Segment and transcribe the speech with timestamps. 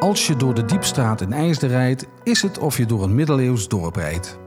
[0.00, 3.68] Als je door de Diepstraat in IJsden rijdt, is het of je door een middeleeuws
[3.68, 4.38] dorp rijdt.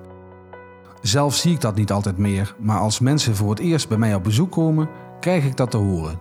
[1.01, 4.15] Zelf zie ik dat niet altijd meer, maar als mensen voor het eerst bij mij
[4.15, 4.89] op bezoek komen,
[5.19, 6.19] krijg ik dat te horen.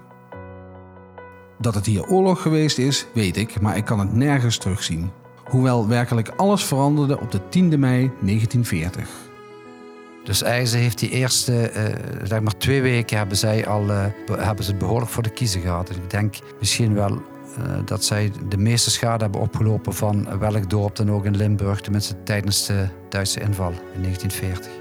[1.59, 5.11] Dat het hier oorlog geweest is, weet ik, maar ik kan het nergens terugzien.
[5.45, 9.09] Hoewel werkelijk alles veranderde op de 10e mei 1940.
[10.25, 14.65] Dus IJzer heeft die eerste uh, zeg maar twee weken hebben zij al uh, hebben
[14.65, 15.91] ze het behoorlijk voor de kiezer gehad.
[15.91, 17.23] ik denk misschien wel
[17.85, 22.23] dat zij de meeste schade hebben opgelopen van welk dorp dan ook in Limburg, tenminste
[22.23, 24.73] tijdens de Duitse inval in 1940.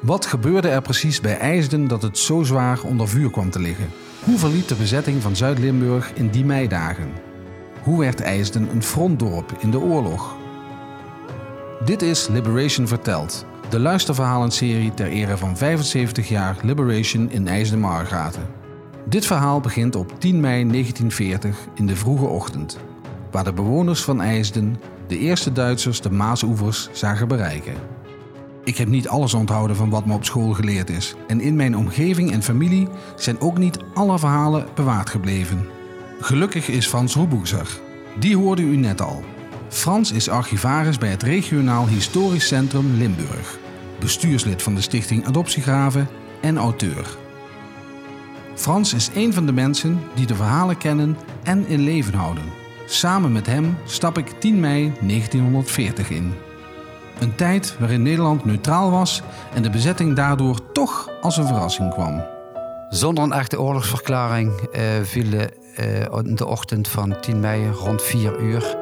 [0.00, 3.88] Wat gebeurde er precies bij IJsden dat het zo zwaar onder vuur kwam te liggen?
[4.24, 7.12] Hoe verliep de bezetting van Zuid-Limburg in die meidagen?
[7.82, 10.36] Hoe werd IJsden een frontdorp in de oorlog?
[11.84, 18.63] Dit is Liberation Verteld, de luisterverhalenserie ter ere van 75 jaar Liberation in IJsden-Margaten.
[19.08, 22.78] Dit verhaal begint op 10 mei 1940 in de vroege ochtend,
[23.30, 27.74] waar de bewoners van IJsden de eerste Duitsers de Maasoevers zagen bereiken.
[28.64, 31.14] Ik heb niet alles onthouden van wat me op school geleerd is.
[31.26, 35.66] En in mijn omgeving en familie zijn ook niet alle verhalen bewaard gebleven.
[36.20, 37.78] Gelukkig is Frans Roeboezer.
[38.18, 39.22] Die hoorde u net al.
[39.68, 43.58] Frans is archivaris bij het Regionaal Historisch Centrum Limburg,
[43.98, 46.08] bestuurslid van de Stichting Adoptiegraven
[46.40, 47.22] en auteur.
[48.54, 52.44] Frans is een van de mensen die de verhalen kennen en in leven houden.
[52.86, 56.34] Samen met hem stap ik 10 mei 1940 in.
[57.20, 59.22] Een tijd waarin Nederland neutraal was
[59.54, 62.24] en de bezetting daardoor toch als een verrassing kwam.
[62.88, 65.50] Zonder een echte oorlogsverklaring uh, vielen
[65.80, 68.76] uh, in de ochtend van 10 mei rond 4 uur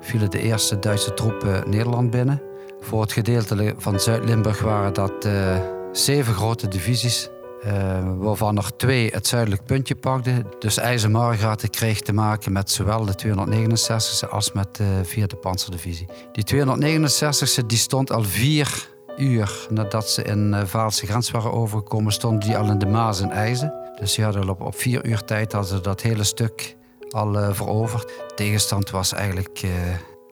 [0.00, 2.42] vielen de eerste Duitse troepen Nederland binnen.
[2.80, 5.56] Voor het gedeelte van Zuid-Limburg waren dat uh,
[5.92, 7.30] zeven grote divisies
[7.66, 7.72] uh,
[8.16, 10.46] waarvan er twee het zuidelijk puntje pakten.
[10.58, 16.06] Dus IJzermargraten kreeg te maken met zowel de 269e als met de 4e Panzerdivisie.
[16.32, 21.52] Die 269e die stond al vier uur nadat ze in de uh, Vaalse grens waren
[21.52, 23.72] overgekomen, stond die al in de Maas en IJzen.
[24.00, 26.76] Dus die hadden op, op vier uur tijd hadden ze dat hele stuk
[27.10, 28.12] al uh, veroverd.
[28.34, 29.62] Tegenstand was eigenlijk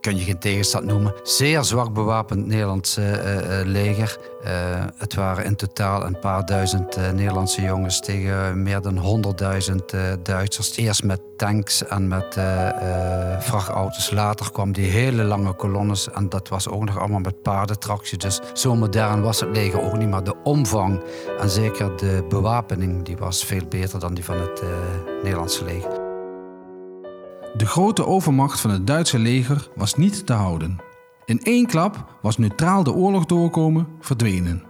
[0.07, 1.15] kun je geen tegenstand noemen.
[1.23, 3.05] Zeer zwak bewapend Nederlands uh,
[3.65, 4.19] leger.
[4.45, 4.51] Uh,
[4.97, 9.25] het waren in totaal een paar duizend Nederlandse jongens tegen meer dan
[9.71, 9.75] 100.000
[10.23, 10.77] Duitsers.
[10.77, 12.39] Eerst met tanks en met
[13.39, 14.11] vrachtauto's.
[14.11, 18.19] Later kwam die hele lange kolonnes en dat was ook nog allemaal met paardentractie.
[18.19, 21.03] Dus zo modern was het leger ook niet, maar de omvang
[21.41, 24.63] en zeker de bewapening die was veel beter dan die van het
[25.23, 25.96] Nederlandse leger.
[27.57, 30.77] De grote overmacht van het Duitse leger was niet te houden.
[31.25, 34.63] In één klap was neutraal de oorlog doorkomen verdwenen.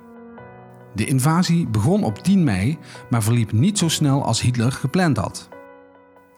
[0.95, 2.79] De invasie begon op 10 mei,
[3.11, 5.49] maar verliep niet zo snel als Hitler gepland had.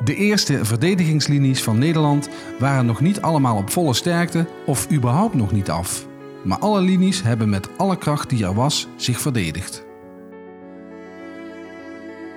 [0.05, 2.29] De eerste verdedigingslinies van Nederland
[2.59, 6.07] waren nog niet allemaal op volle sterkte of überhaupt nog niet af.
[6.45, 9.87] Maar alle linies hebben met alle kracht die er was zich verdedigd.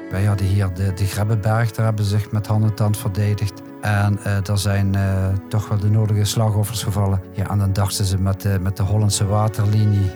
[0.10, 3.61] Wij hadden hier de, de Grebbeberg, daar hebben ze zich met hand en tand verdedigd.
[3.82, 7.22] En uh, er zijn uh, toch wel de nodige slachtoffers gevallen.
[7.32, 10.12] Ja, en dan dachten ze met de, met de Hollandse waterlinie,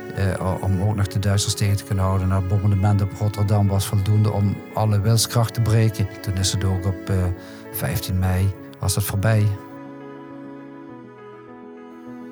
[0.62, 2.32] om ook nog de Duitsers tegen te kunnen houden.
[2.32, 6.08] Het bombardement op Rotterdam was voldoende om alle wilskracht te breken.
[6.22, 7.12] Toen is het ook op
[7.72, 9.48] 15 mei was het voorbij.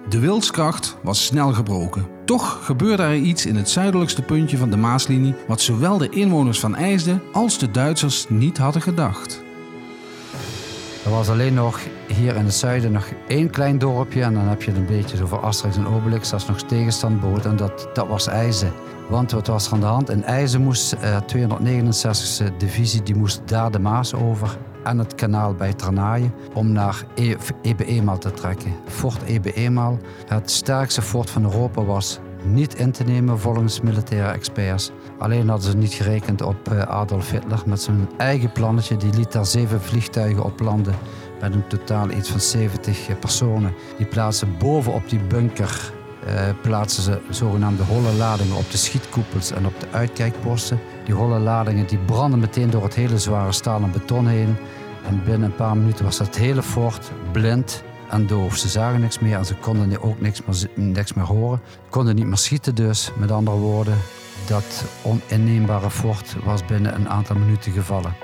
[0.09, 2.07] De wilskracht was snel gebroken.
[2.25, 6.59] Toch gebeurde er iets in het zuidelijkste puntje van de Maaslinie wat zowel de inwoners
[6.59, 9.41] van IJsden als de Duitsers niet hadden gedacht.
[11.06, 14.22] Er was alleen nog hier in het zuiden nog één klein dorpje.
[14.22, 16.30] En dan heb je het een beetje over Asterix en Obelix.
[16.30, 17.46] Dat nog tegenstand bood.
[17.46, 18.72] En dat, dat was IJzen.
[19.09, 20.09] Want wat was er aan de hand?
[20.09, 24.58] In IJzen moest uh, 269e divisie die moest daar de Maas over.
[24.84, 28.74] En het kanaal bij Ternaaien om naar e Ebe Eenmaal te trekken.
[28.88, 29.97] Fort Ebe Eenmaal,
[30.28, 34.92] het sterkste fort van Europa, was niet in te nemen volgens militaire experts.
[35.18, 38.98] Alleen hadden ze niet gerekend op eh, Adolf Hitler met zijn eigen plannetje.
[38.98, 40.95] Die liet daar zeven vliegtuigen op landen
[41.42, 43.74] met een totaal iets van 70 eh, personen.
[43.98, 45.92] Die plaatsen bovenop die bunker
[46.28, 50.80] uh, plaatsen ze zogenaamde holle ladingen op de schietkoepels en op de uitkijkposten.
[51.06, 54.56] Die holle ladingen die brandden meteen door het hele zware staal en beton heen.
[55.07, 58.57] En binnen een paar minuten was dat hele fort blind en doof.
[58.57, 61.61] Ze zagen niks meer en ze konden ook niks meer, niks meer horen.
[61.89, 63.97] Konden niet meer schieten dus, met andere woorden.
[64.47, 68.15] Dat oninneembare fort was binnen een aantal minuten gevallen.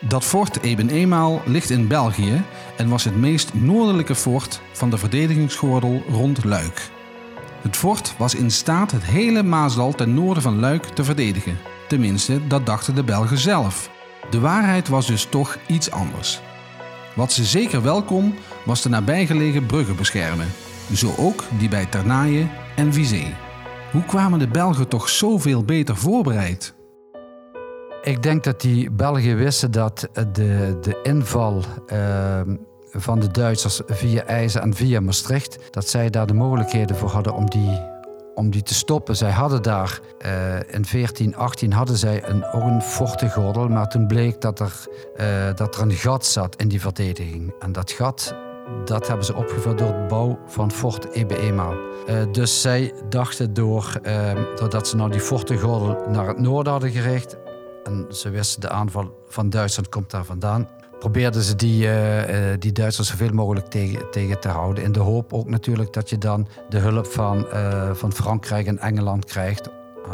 [0.00, 2.42] Dat fort Eben Eenmaal ligt in België
[2.76, 6.90] en was het meest noordelijke fort van de verdedigingsgordel rond Luik.
[7.62, 11.58] Het fort was in staat het hele Maasdal ten noorden van Luik te verdedigen.
[11.88, 13.90] Tenminste, dat dachten de Belgen zelf.
[14.30, 16.40] De waarheid was dus toch iets anders.
[17.20, 18.34] Wat ze zeker wel kon,
[18.64, 20.46] was de nabijgelegen bruggen beschermen.
[20.94, 23.36] Zo ook die bij Ternaaien en Vizé.
[23.92, 26.74] Hoe kwamen de Belgen toch zoveel beter voorbereid?
[28.02, 32.40] Ik denk dat die Belgen wisten dat de, de inval uh,
[32.92, 37.34] van de Duitsers via IJzer en via Maastricht, dat zij daar de mogelijkheden voor hadden
[37.34, 37.80] om die,
[38.34, 39.16] om die te stoppen.
[39.16, 44.40] Zij hadden daar uh, in 1418 hadden zij een, ook een fortengordel, maar toen bleek
[44.40, 44.72] dat er,
[45.20, 47.54] uh, dat er een gat zat in die verdediging.
[47.58, 48.34] En dat gat
[48.84, 54.00] dat hebben ze opgevuld door het bouw van Fort Ebe Uh, dus zij dachten door,
[54.56, 57.36] doordat ze nou die fortengordel naar het noorden hadden gericht...
[57.84, 60.68] en ze wisten de aanval van Duitsland komt daar vandaan...
[61.00, 62.22] probeerden ze die, uh,
[62.58, 64.84] die Duitsers zoveel mogelijk tegen, tegen te houden.
[64.84, 67.46] In de hoop ook natuurlijk dat je dan de hulp van,
[67.92, 69.68] van Frankrijk en Engeland krijgt.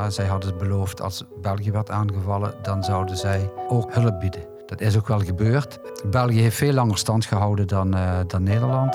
[0.08, 4.40] zij hadden beloofd als België werd aangevallen, dan zouden zij ook hulp bieden.
[4.66, 5.80] Dat is ook wel gebeurd.
[6.10, 7.96] België heeft veel langer stand gehouden dan,
[8.26, 8.92] dan Nederland.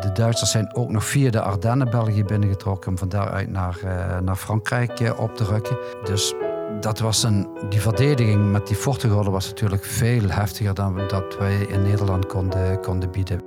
[0.00, 3.78] De Duitsers zijn ook nog via de Ardennen België binnengetrokken om van daaruit naar,
[4.22, 5.78] naar Frankrijk op te rukken.
[6.04, 6.34] Dus
[6.82, 11.62] dat was een, die verdediging met die fortengorden was natuurlijk veel heftiger dan dat wij
[11.62, 13.40] in Nederland konden, konden bieden.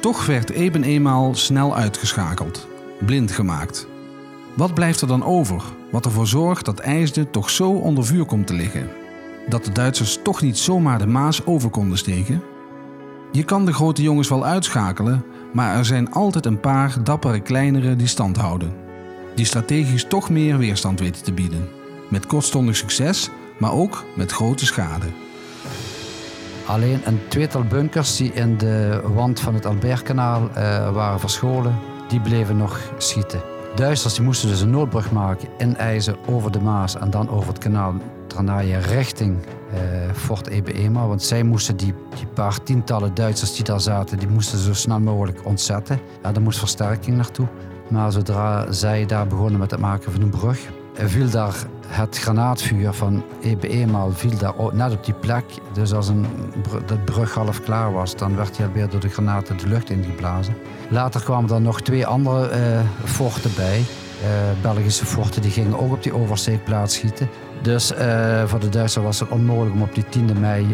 [0.00, 2.66] Toch werd Eben eenmaal snel uitgeschakeld,
[3.06, 3.86] blind gemaakt.
[4.56, 5.62] Wat blijft er dan over?
[5.90, 8.90] Wat ervoor zorgt dat IJsden toch zo onder vuur komt te liggen?
[9.48, 12.42] Dat de Duitsers toch niet zomaar de Maas over konden steken?
[13.32, 17.96] Je kan de grote jongens wel uitschakelen, maar er zijn altijd een paar dappere kleinere
[17.96, 18.79] die stand houden.
[19.40, 21.68] Die strategisch toch meer weerstand weten te bieden.
[22.08, 25.06] Met kortstondig succes, maar ook met grote schade.
[26.66, 31.78] Alleen een tweetal bunkers die in de wand van het Albertkanaal uh, waren verscholen,
[32.08, 33.42] die bleven nog schieten.
[33.74, 37.48] Duitsers die moesten dus een noodbrug maken in IJzer over de Maas en dan over
[37.48, 37.94] het kanaal
[38.26, 39.78] Tranaaien richting uh,
[40.14, 41.06] Fort Ebe-Ema.
[41.06, 45.00] Want zij moesten die, die paar tientallen Duitsers die daar zaten, die moesten zo snel
[45.00, 46.00] mogelijk ontzetten.
[46.22, 47.46] Ja, er moest versterking naartoe.
[47.90, 50.60] Maar zodra zij daar begonnen met het maken van een brug,
[50.94, 51.54] viel daar
[51.86, 55.44] het granaatvuur van EBE-maal viel daar net op die plek.
[55.72, 56.26] Dus als een,
[56.86, 60.54] de brug half klaar was, dan werd hij alweer door de granaten de lucht ingeblazen.
[60.88, 63.78] Later kwamen er nog twee andere uh, forten bij.
[63.78, 67.28] Uh, Belgische forten die gingen ook op die oversteekplaats schieten.
[67.62, 70.66] Dus uh, voor de Duitsers was het onmogelijk om op die 10e mei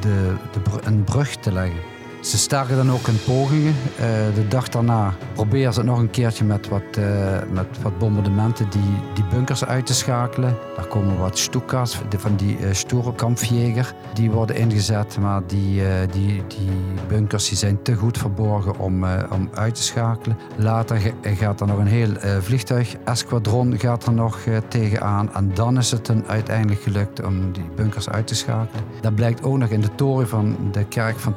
[0.00, 1.91] de, de, een brug te leggen.
[2.22, 3.74] Ze staken dan ook in pogingen.
[4.00, 7.04] Uh, de dag daarna proberen ze het nog een keertje met wat, uh,
[7.52, 10.56] met wat bombardementen die, die bunkers uit te schakelen.
[10.76, 15.18] Daar komen wat Stukas, van die uh, stoere kampfjeger, die worden ingezet.
[15.20, 16.70] Maar die, die, die
[17.08, 20.38] bunkers die zijn te goed verborgen om, om uit te schakelen.
[20.56, 22.10] Later gaat er nog een heel
[22.40, 25.34] vliegtuig, esquadron gaat er nog tegenaan.
[25.34, 28.84] En dan is het uiteindelijk gelukt om die bunkers uit te schakelen.
[29.00, 31.34] Dat blijkt ook nog in de toren van de kerk van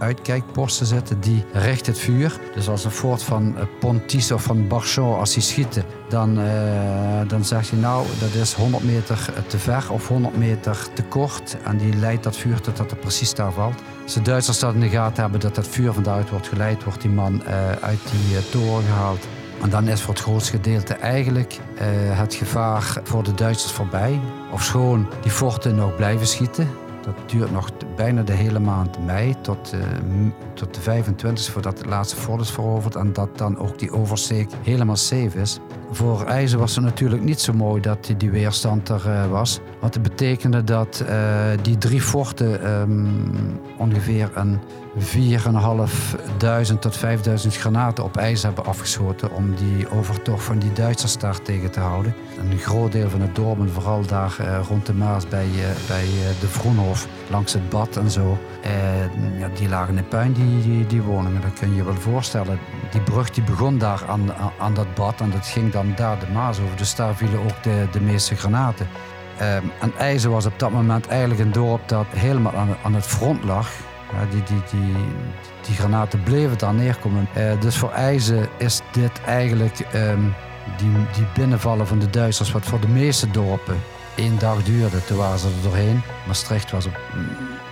[0.00, 2.40] Uitkijkposten zetten die recht het vuur.
[2.54, 6.46] Dus als een fort van eh, Pontis of van Barchon, als die schieten, dan, uh,
[7.26, 11.56] dan zeg je nou dat is 100 meter te ver of 100 meter te kort.
[11.64, 13.82] En die leidt dat vuur totdat het precies daar valt.
[14.02, 16.84] Als de Duitsers dat in de gaten hebben dat dat vuur van daaruit wordt geleid,
[16.84, 17.42] wordt die man
[17.80, 19.26] uit die toren gehaald.
[19.62, 21.58] En dan is voor het grootste gedeelte eigenlijk
[22.12, 24.20] het gevaar voor de Duitsers voorbij.
[24.52, 26.68] Of schoon die forten nog blijven schieten.
[27.16, 29.80] Dat duurt nog bijna de hele maand mei tot, uh,
[30.54, 32.94] tot de 25 voordat het laatste fort is veroverd.
[32.94, 35.60] En dat dan ook die oversteek helemaal safe is.
[35.92, 39.60] Voor IJzer was het natuurlijk niet zo mooi dat die weerstand er uh, was.
[39.80, 44.58] Want het betekende dat uh, die drie forten um, ongeveer een
[44.98, 47.02] 4.500 tot 5.000
[47.48, 52.14] granaten op ijs hebben afgeschoten om die overtocht van die Duitsers daar tegen te houden.
[52.50, 55.48] Een groot deel van het dorp, en vooral daar uh, rond de Maas bij,
[55.88, 56.06] bij
[56.40, 58.38] de Vroenhof, langs het bad en zo,
[59.54, 61.40] die lagen in puin, die, die, die, woningen.
[61.40, 62.58] Dat kun je je wel voorstellen.
[62.90, 66.26] Die brug die begon daar aan, aan, aan, dat bad en dat ging daar de
[66.32, 66.76] Maas over.
[66.76, 68.88] Dus daar vielen ook de, de meeste granaten.
[69.80, 73.44] en IJzer was op dat moment eigenlijk een dorp dat helemaal aan, aan het front
[73.44, 73.70] lag.
[74.12, 74.94] Ja, die, die, die,
[75.66, 77.28] die granaten bleven daar neerkomen.
[77.36, 80.34] Uh, dus voor IJzen is dit eigenlijk um,
[80.76, 83.76] die, die binnenvallen van de Duitsers, wat voor de meeste dorpen
[84.14, 85.04] één dag duurde.
[85.04, 86.02] Toen waren ze er doorheen.
[86.26, 87.00] Maastricht was op,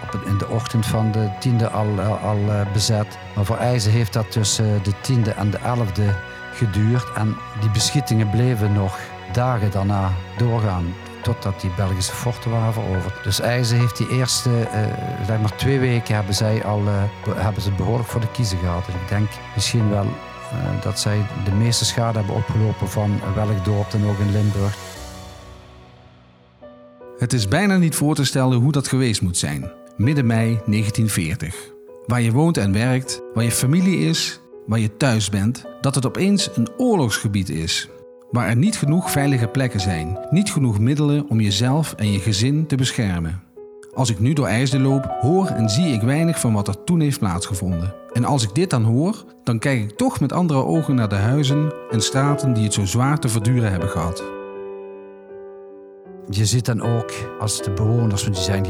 [0.03, 3.19] op, in de ochtend van de tiende al, al uh, bezet.
[3.35, 6.15] Maar voor IJzen heeft dat tussen de tiende en de elfde
[6.59, 7.13] geduurd.
[7.15, 8.99] En die beschietingen bleven nog
[9.33, 13.25] dagen daarna doorgaan totdat die Belgische forten waren veroverd.
[13.25, 17.03] Dus IJzer heeft die eerste, uh, zeg maar twee weken hebben zij al uh,
[17.37, 18.89] hebben ze behoorlijk voor de kiezen gehad.
[18.89, 23.91] Ik denk misschien wel uh, dat zij de meeste schade hebben opgelopen van welk dorp
[23.91, 24.77] dan ook in Limburg.
[27.19, 29.71] Het is bijna niet voor te stellen hoe dat geweest moet zijn.
[29.97, 31.55] Midden mei 1940.
[32.07, 36.07] Waar je woont en werkt, waar je familie is, waar je thuis bent, dat het
[36.07, 37.89] opeens een oorlogsgebied is.
[38.31, 42.67] Waar er niet genoeg veilige plekken zijn, niet genoeg middelen om jezelf en je gezin
[42.67, 43.43] te beschermen.
[43.95, 47.01] Als ik nu door IJsden loop, hoor en zie ik weinig van wat er toen
[47.01, 47.95] heeft plaatsgevonden.
[48.13, 51.15] En als ik dit dan hoor, dan kijk ik toch met andere ogen naar de
[51.15, 54.38] huizen en straten die het zo zwaar te verduren hebben gehad.
[56.31, 58.67] Je ziet dan ook als de bewoners, die zijn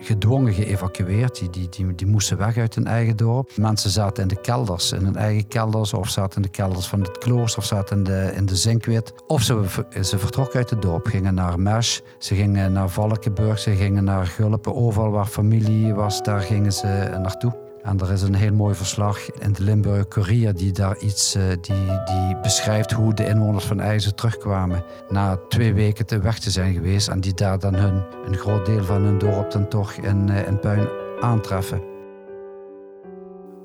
[0.00, 3.50] gedwongen geëvacueerd, die, die, die, moesten weg uit hun eigen dorp.
[3.56, 7.00] Mensen zaten in de kelders, in hun eigen kelders, of zaten in de kelders van
[7.00, 9.12] het klooster, of zaten in de, in de zinkwit.
[9.26, 9.64] Of ze,
[10.02, 14.26] ze vertrokken uit het dorp, gingen naar Mesch, ze gingen naar Valkenburg, ze gingen naar
[14.26, 17.67] Gulpen, overal waar familie was, daar gingen ze naartoe.
[17.88, 21.42] En er is een heel mooi verslag in de Limburg Courier die daar iets uh,
[21.60, 26.50] die, die beschrijft hoe de inwoners van IJzer terugkwamen na twee weken te weg te
[26.50, 29.92] zijn geweest en die daar dan hun, een groot deel van hun dorp dan toch
[29.92, 30.88] in, uh, in puin
[31.20, 31.82] aantreffen.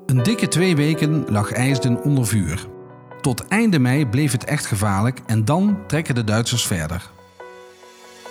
[0.06, 2.66] Een dikke twee weken lag IJsden onder vuur.
[3.20, 7.10] Tot einde mei bleef het echt gevaarlijk en dan trekken de Duitsers verder.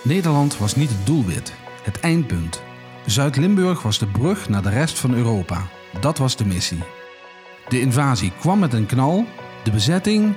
[0.02, 2.62] Nederland was niet het doelwit, het eindpunt.
[3.06, 5.68] Zuid-Limburg was de brug naar de rest van Europa.
[6.04, 6.82] Dat was de missie.
[7.68, 9.26] De invasie kwam met een knal.
[9.62, 10.34] De bezetting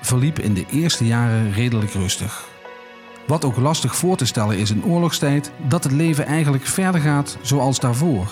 [0.00, 2.48] verliep in de eerste jaren redelijk rustig.
[3.26, 7.38] Wat ook lastig voor te stellen is in oorlogstijd dat het leven eigenlijk verder gaat
[7.40, 8.26] zoals daarvoor.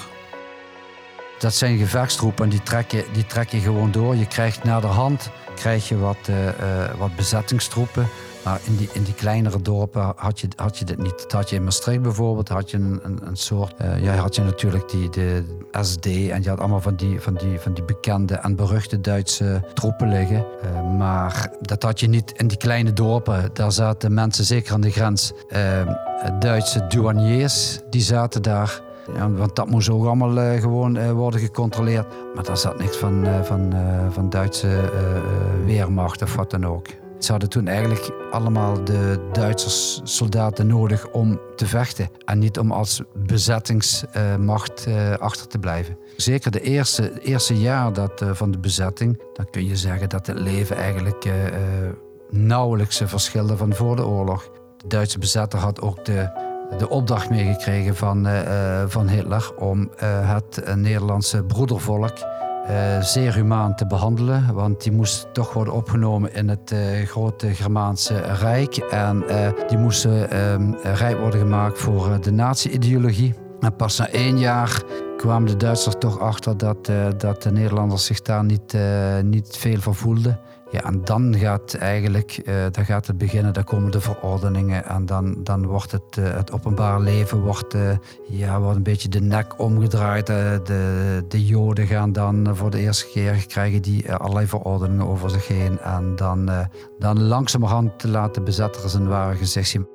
[1.39, 4.17] Dat zijn gevechtstroepen die trekken, die trekken gewoon door.
[4.17, 6.53] Je krijgt naderhand krijg je wat, uh, uh,
[6.99, 8.09] wat bezettingstroepen.
[8.45, 11.19] Maar in die, in die kleinere dorpen had je, had je dit niet.
[11.19, 13.75] Dat had je in Maastricht bijvoorbeeld, had je een, een, een soort...
[13.83, 15.45] Uh, ja, had je natuurlijk die, de
[15.81, 19.63] SD en je had allemaal van die, van die, van die bekende en beruchte Duitse
[19.75, 20.47] troepen liggen.
[20.65, 23.51] Uh, maar dat had je niet in die kleine dorpen.
[23.53, 28.81] Daar zaten mensen, zeker aan de grens, uh, Duitse douaniers, die zaten daar...
[29.15, 32.07] Ja, want dat moest ook allemaal gewoon worden gecontroleerd.
[32.35, 33.73] Maar daar zat niks van, van,
[34.11, 34.91] van Duitse
[35.65, 36.87] weermacht of wat dan ook.
[37.21, 42.09] Ze hadden toen eigenlijk allemaal de Duitsers soldaten nodig om te vechten.
[42.25, 45.99] En niet om als bezettingsmacht uh, achter te blijven.
[46.17, 50.27] Zeker de eerste, eerste jaar dat, uh, van de bezetting, dan kun je zeggen dat
[50.27, 51.33] het leven eigenlijk uh,
[52.31, 54.51] nauwelijks verschilde van voor de oorlog.
[54.77, 56.29] De Duitse bezetter had ook de,
[56.79, 58.29] de opdracht meegekregen van,
[58.87, 59.91] van Hitler om
[60.25, 62.19] het Nederlandse broedervolk
[62.71, 64.55] uh, zeer humaan te behandelen.
[64.55, 68.77] Want die moest toch worden opgenomen in het uh, grote Germaanse Rijk.
[68.77, 73.35] En uh, die moesten ehm, rijk worden gemaakt voor de nazi-ideologie.
[73.61, 74.83] En pas na één jaar
[75.17, 78.77] kwamen de Duitsers toch achter dat, dat de Nederlanders zich daar niet,
[79.23, 80.41] niet veel van voelden.
[80.71, 85.07] Ja, en dan gaat eigenlijk, uh, dan gaat het beginnen, dan komen de verordeningen en
[85.07, 87.91] dan, dan wordt het, uh, het openbaar leven wordt, uh,
[88.29, 90.27] ja, wordt een beetje de nek omgedraaid.
[90.27, 95.49] de, de Joden gaan dan voor de eerste keer krijgen die allerlei verordeningen over zich
[95.49, 95.79] heen.
[95.79, 96.51] En dan,
[96.99, 99.89] dan langzamerhand laten bezetters een ware gezicht zien.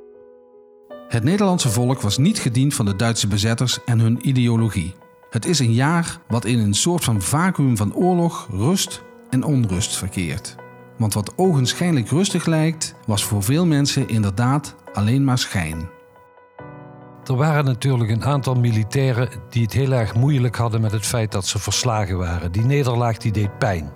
[1.07, 4.95] Het Nederlandse volk was niet gediend van de Duitse bezetters en hun ideologie.
[5.29, 9.97] Het is een jaar wat in een soort van vacuüm van oorlog, rust en onrust
[9.97, 10.55] verkeert.
[10.97, 15.89] Want wat ogenschijnlijk rustig lijkt, was voor veel mensen inderdaad alleen maar schijn.
[17.25, 21.31] Er waren natuurlijk een aantal militairen die het heel erg moeilijk hadden met het feit
[21.31, 22.51] dat ze verslagen waren.
[22.51, 23.91] Die nederlaag die deed pijn.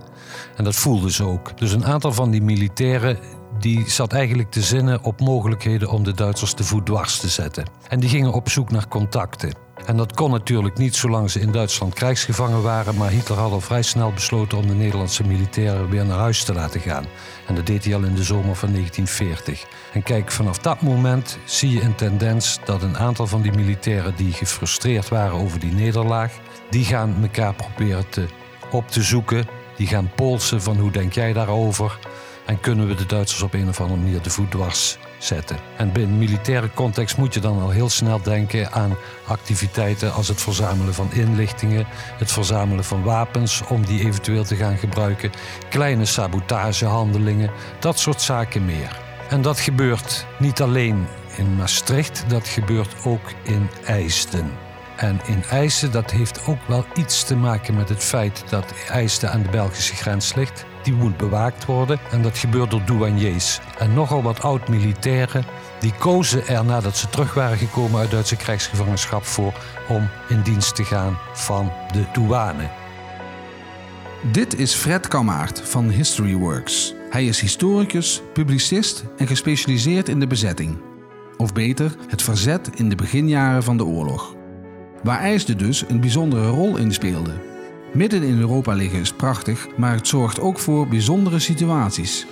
[0.55, 1.57] En dat voelden ze ook.
[1.57, 3.19] Dus een aantal van die militairen
[3.59, 7.65] die zat eigenlijk te zinnen op mogelijkheden om de Duitsers de voet dwars te zetten.
[7.87, 9.53] En die gingen op zoek naar contacten.
[9.85, 13.61] En dat kon natuurlijk niet zolang ze in Duitsland krijgsgevangen waren, maar Hitler had al
[13.61, 17.05] vrij snel besloten om de Nederlandse militairen weer naar huis te laten gaan.
[17.47, 19.65] En dat deed hij al in de zomer van 1940.
[19.93, 24.15] En kijk, vanaf dat moment zie je een tendens dat een aantal van die militairen
[24.15, 26.33] die gefrustreerd waren over die nederlaag,
[26.69, 28.25] die gaan elkaar proberen te,
[28.71, 29.47] op te zoeken.
[29.77, 31.99] Die gaan polsen van hoe denk jij daarover?
[32.49, 35.57] En kunnen we de Duitsers op een of andere manier de voet dwars zetten?
[35.77, 38.95] En binnen militaire context moet je dan al heel snel denken aan
[39.27, 44.77] activiteiten als het verzamelen van inlichtingen, het verzamelen van wapens om die eventueel te gaan
[44.77, 45.31] gebruiken,
[45.69, 48.99] kleine sabotagehandelingen, dat soort zaken meer.
[49.29, 54.51] En dat gebeurt niet alleen in Maastricht, dat gebeurt ook in IJsden.
[54.95, 59.31] En in IJsden, dat heeft ook wel iets te maken met het feit dat IJsden
[59.31, 61.99] aan de Belgische grens ligt die moet bewaakt worden.
[62.11, 63.59] En dat gebeurt door douaniers.
[63.77, 65.45] En nogal wat oud-militairen
[65.79, 69.53] die kozen er nadat ze terug waren gekomen uit Duitse krijgsgevangenschap voor
[69.87, 72.69] om in dienst te gaan van de douane.
[74.31, 76.93] Dit is Fred Kammaert van Historyworks.
[77.09, 80.77] Hij is historicus, publicist en gespecialiseerd in de bezetting.
[81.37, 84.35] of beter het verzet in de beginjaren van de oorlog.
[85.03, 87.48] Waar IJsden dus een bijzondere rol in speelde.
[87.93, 92.25] Midden in Europa liggen is prachtig, maar het zorgt ook voor bijzondere situaties.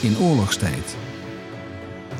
[0.00, 0.96] In oorlogstijd.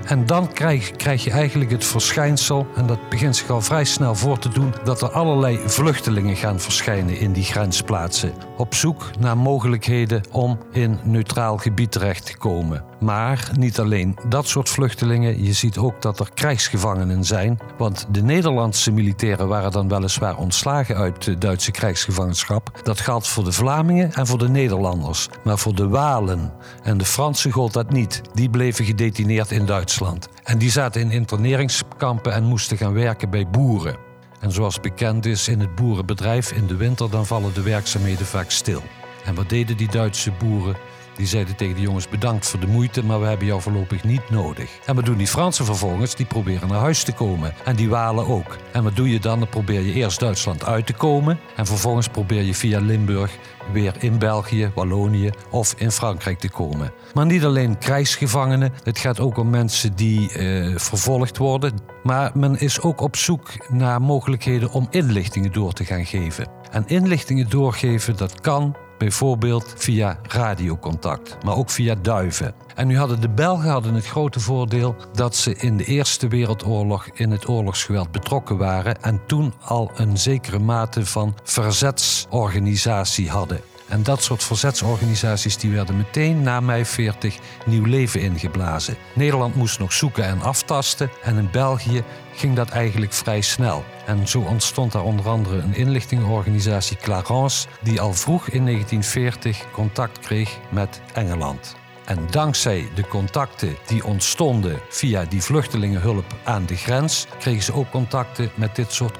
[0.05, 4.15] En dan krijg, krijg je eigenlijk het verschijnsel, en dat begint zich al vrij snel
[4.15, 8.33] voor te doen, dat er allerlei vluchtelingen gaan verschijnen in die grensplaatsen.
[8.57, 12.85] Op zoek naar mogelijkheden om in neutraal gebied terecht te komen.
[13.01, 17.59] Maar niet alleen dat soort vluchtelingen, je ziet ook dat er krijgsgevangenen zijn.
[17.79, 22.81] Want de Nederlandse militairen waren dan weliswaar ontslagen uit de Duitse krijgsgevangenschap.
[22.83, 25.29] Dat geldt voor de Vlamingen en voor de Nederlanders.
[25.45, 28.21] Maar voor de Walen en de Fransen gold dat niet.
[28.35, 30.29] Die bleven gedetineerd in Duitsland.
[30.43, 33.97] En die zaten in interneringskampen en moesten gaan werken bij boeren.
[34.41, 38.51] En zoals bekend is in het boerenbedrijf in de winter, dan vallen de werkzaamheden vaak
[38.51, 38.83] stil.
[39.25, 40.77] En wat deden die Duitse boeren?
[41.17, 44.31] Die zeiden tegen de jongens bedankt voor de moeite, maar we hebben jou voorlopig niet
[44.31, 44.71] nodig.
[44.87, 46.15] En wat doen die Fransen vervolgens?
[46.15, 47.55] Die proberen naar huis te komen.
[47.65, 48.57] En die Walen ook.
[48.73, 49.39] En wat doe je dan?
[49.39, 51.39] Dan probeer je eerst Duitsland uit te komen.
[51.57, 53.39] En vervolgens probeer je via Limburg
[53.73, 56.93] weer in België, Wallonië of in Frankrijk te komen.
[57.15, 58.73] Maar niet alleen krijgsgevangenen.
[58.83, 61.73] Het gaat ook om mensen die eh, vervolgd worden.
[62.03, 66.49] Maar men is ook op zoek naar mogelijkheden om inlichtingen door te gaan geven.
[66.71, 72.55] En inlichtingen doorgeven, dat kan Bijvoorbeeld via radiocontact, maar ook via duiven.
[72.75, 77.09] En nu hadden de Belgen hadden het grote voordeel dat ze in de Eerste Wereldoorlog
[77.15, 83.61] in het oorlogsgeweld betrokken waren en toen al een zekere mate van verzetsorganisatie hadden.
[83.89, 88.97] En dat soort verzetsorganisaties die werden meteen na mei 40 nieuw leven ingeblazen.
[89.15, 92.03] Nederland moest nog zoeken en aftasten en in België
[92.35, 93.85] ging dat eigenlijk vrij snel.
[94.07, 100.19] En zo ontstond daar onder andere een inlichtingenorganisatie Clarence, die al vroeg in 1940 contact
[100.19, 101.86] kreeg met Engeland.
[102.07, 107.91] En dankzij de contacten die ontstonden via die vluchtelingenhulp aan de grens, kregen ze ook
[107.91, 109.19] contacten met dit soort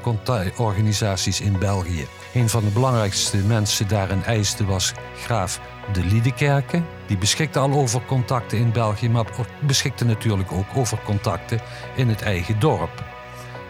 [0.57, 2.07] organisaties in België.
[2.35, 5.61] Een van de belangrijkste mensen daar in IJsden was graaf
[5.93, 6.83] de Liedekerke.
[7.07, 9.27] Die beschikte al over contacten in België, maar
[9.61, 11.61] beschikte natuurlijk ook over contacten
[11.97, 13.05] in het eigen dorp.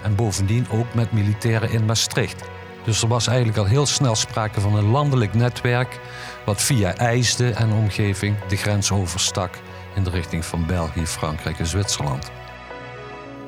[0.03, 2.45] En bovendien ook met militairen in Maastricht.
[2.85, 6.01] Dus er was eigenlijk al heel snel sprake van een landelijk netwerk
[6.47, 9.51] wat via IJsden en omgeving de grens overstak
[9.95, 12.31] in de richting van België, Frankrijk en Zwitserland.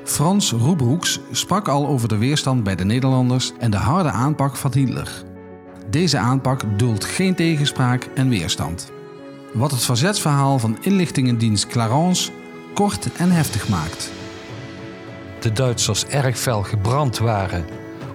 [0.04, 4.72] Frans Roebroeks sprak al over de weerstand bij de Nederlanders en de harde aanpak van
[4.72, 5.24] Hitler.
[5.90, 8.92] Deze aanpak duldt geen tegenspraak en weerstand.
[9.52, 12.30] Wat het verzetsverhaal van inlichtingendienst Clarence
[12.74, 14.11] kort en heftig maakt.
[15.40, 17.64] De Duitsers erg fel gebrand waren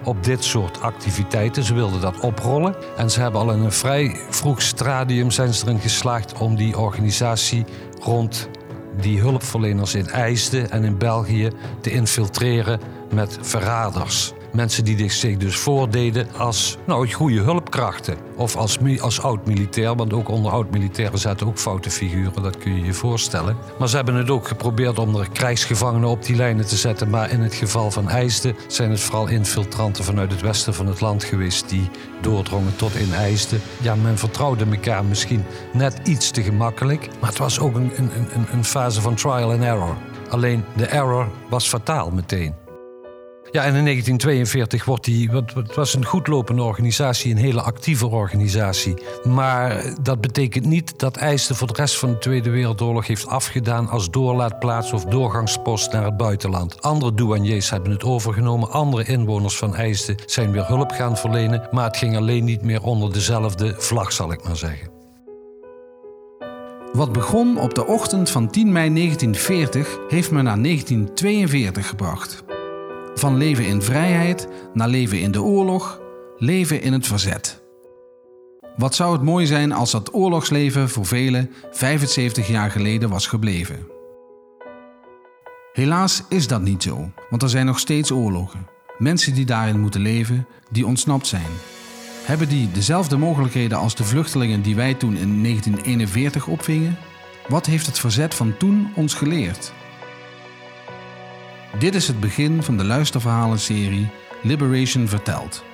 [0.04, 1.62] op dit soort activiteiten.
[1.62, 2.74] Ze wilden dat oprollen.
[2.96, 6.78] En ze hebben al in een vrij vroeg stadium zijn ze erin geslaagd om die
[6.78, 7.64] organisatie
[8.00, 8.48] rond
[9.00, 12.80] die hulpverleners in IJsden en in België te infiltreren
[13.12, 14.32] met verraders.
[14.54, 18.16] Mensen die zich dus voordeden als nou, goede hulpkrachten.
[18.36, 22.84] Of als, als oud-militair, want ook onder oud-militairen zaten ook foute figuren, dat kun je
[22.84, 23.56] je voorstellen.
[23.78, 27.10] Maar ze hebben het ook geprobeerd om er krijgsgevangenen op die lijnen te zetten.
[27.10, 31.00] Maar in het geval van IJsden zijn het vooral infiltranten vanuit het westen van het
[31.00, 31.90] land geweest die
[32.20, 33.60] doordrongen tot in IJsden.
[33.80, 38.10] Ja, men vertrouwde elkaar misschien net iets te gemakkelijk, maar het was ook een, een,
[38.14, 39.96] een, een fase van trial and error.
[40.28, 42.63] Alleen de error was fataal meteen.
[43.54, 45.30] Ja, en in 1942 wordt die.
[45.30, 48.94] Het was een goedlopende organisatie, een hele actieve organisatie.
[49.24, 53.88] Maar dat betekent niet dat IJsden voor de rest van de Tweede Wereldoorlog heeft afgedaan
[53.88, 56.82] als doorlaatplaats of doorgangspost naar het buitenland.
[56.82, 61.68] Andere douaniers hebben het overgenomen, andere inwoners van IJsden zijn weer hulp gaan verlenen.
[61.70, 64.88] Maar het ging alleen niet meer onder dezelfde vlag, zal ik maar zeggen.
[66.92, 72.44] Wat begon op de ochtend van 10 mei 1940 heeft me naar 1942 gebracht.
[73.24, 76.00] Van leven in vrijheid naar leven in de oorlog,
[76.38, 77.62] leven in het verzet.
[78.76, 83.86] Wat zou het mooi zijn als dat oorlogsleven voor velen 75 jaar geleden was gebleven.
[85.72, 88.66] Helaas is dat niet zo, want er zijn nog steeds oorlogen.
[88.98, 91.50] Mensen die daarin moeten leven, die ontsnapt zijn.
[92.24, 96.98] Hebben die dezelfde mogelijkheden als de vluchtelingen die wij toen in 1941 opvingen?
[97.48, 99.72] Wat heeft het verzet van toen ons geleerd?
[101.78, 104.08] Dit is het begin van de luisterverhalen-serie
[104.42, 105.64] Liberation Verteld.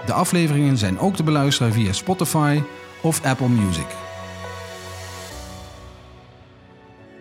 [0.06, 2.62] De afleveringen zijn ook te beluisteren via Spotify
[3.02, 3.88] of Apple Music.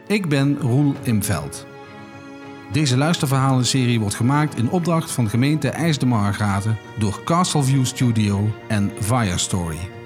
[0.06, 1.66] Ik ben Roel Imveld.
[2.72, 8.92] Deze luisterverhalenserie wordt gemaakt in opdracht van gemeente IJsden Margraten door Castleview Studio en
[9.38, 9.97] Story.